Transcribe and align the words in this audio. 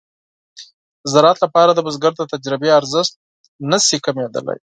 د 1.03 1.05
زراعت 1.13 1.37
لپاره 1.45 1.71
د 1.73 1.79
بزګر 1.85 2.13
د 2.17 2.21
تجربې 2.33 2.69
ارزښت 2.79 3.13
نشي 3.71 3.97
کمېدلای. 4.05 4.59